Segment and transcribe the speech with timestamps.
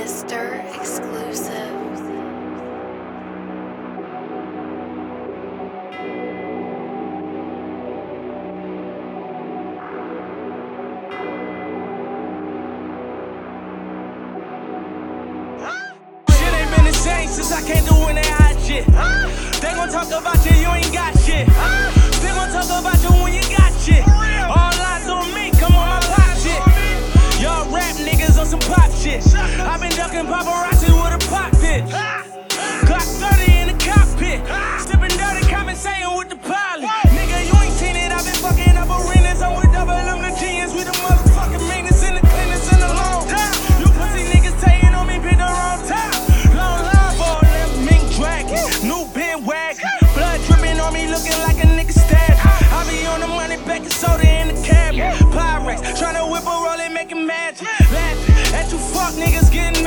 [0.00, 0.64] Mr.
[0.76, 1.76] Exclusive.
[17.30, 18.84] Since I through in that hot shit.
[19.60, 21.99] They gon' talk about you, you ain't got shit.
[31.70, 31.90] Bitch.
[32.88, 34.40] Glock 30 in the cockpit.
[34.82, 36.90] Stepping dirty, conversating with the pilot.
[37.14, 39.42] Nigga, you ain't seen it, i been fucking up arenas.
[39.42, 42.90] I'm with double M the genius, we the motherfucking meanest in the cleanest in the
[42.90, 43.54] long time.
[43.78, 46.14] You pussy niggas saying on me, pick the wrong time.
[46.58, 48.58] Long line for all them mink dragon.
[48.82, 49.86] New bin wagon.
[50.14, 52.34] Blood dripping on me, looking like a nigga stab.
[52.74, 55.14] I be on the money, baking soda in the cabinet.
[55.30, 57.68] Pyrex, tryna whip a roll and make it magic.
[57.94, 59.79] Laughing at you fuck niggas getting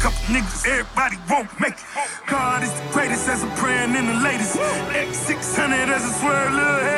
[0.00, 2.29] couple niggas, everybody won't make it.
[5.70, 6.89] X600 as a swerve, little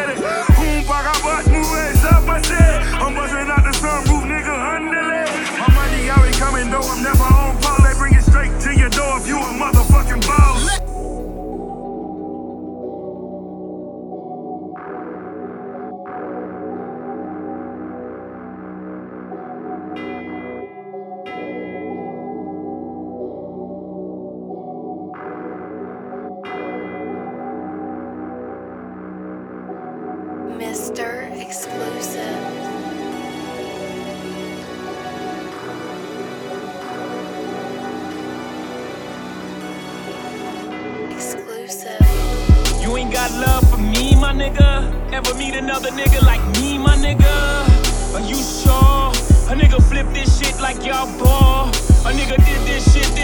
[30.92, 31.41] Mr.
[31.41, 32.23] Exclusive.
[41.11, 42.01] Exclusive.
[42.83, 44.92] You ain't got love for me, my nigga.
[45.14, 47.24] Ever meet another nigga like me, my nigga?
[48.14, 49.13] Are you sure?
[49.48, 51.69] A nigga flip this shit like y'all ball.
[52.05, 53.22] A nigga did this shit this.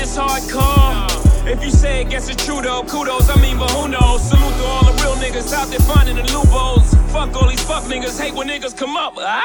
[1.59, 2.85] If you say it, guess it's true though.
[2.85, 4.23] Kudos, I mean, but who knows?
[4.23, 6.95] Salute to all the real niggas out there finding the loopholes.
[7.11, 9.15] Fuck all these fuck niggas, hate when niggas come up.
[9.19, 9.43] Ah?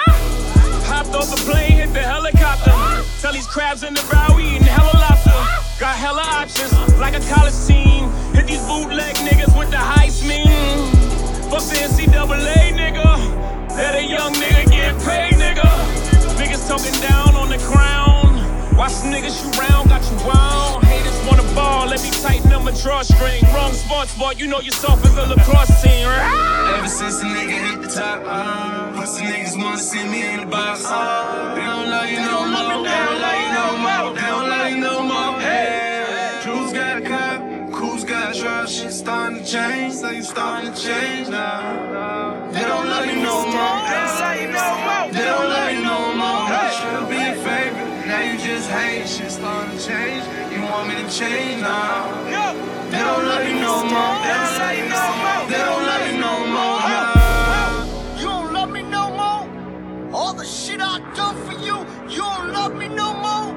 [0.85, 2.69] Hopped off the plane, hit the helicopter.
[3.19, 5.31] Tell these crabs in the bow, we eating hella lobster.
[5.79, 8.05] Got hella options, like a college team.
[21.93, 23.43] Let me tighten up my drawstring.
[23.53, 26.07] Wrong sports ball, you know you're soft as a lacrosse team.
[26.07, 30.45] Ever since a nigga hit the top, uh, pussy niggas wanna see me in the
[30.47, 30.85] box.
[30.85, 32.83] Uh, they don't love you no more.
[32.83, 34.15] They don't love you no more.
[34.15, 35.39] They don't love you no more.
[35.39, 38.67] Hey, Jules got a cop, Cool's got a truck.
[38.67, 42.49] Shit starting to change, so you starting to change now.
[42.51, 43.72] They don't love you no more.
[51.13, 52.23] Change now?
[52.89, 54.17] They don't love you no more.
[54.23, 55.45] They don't love you no more.
[55.47, 56.79] They don't love you no more.
[58.17, 59.47] You don't love me no more?
[60.11, 63.53] All the shit I done for you, you don't love me no more?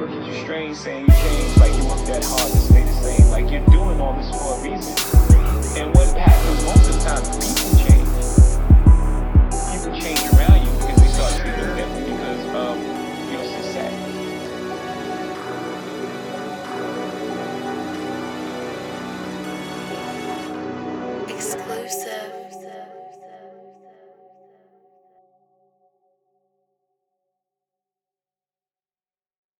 [0.00, 2.92] Look at you strange saying you changed like you worked that hard to stay the
[2.92, 3.30] same.
[3.30, 5.27] Like you're doing all this for a reason.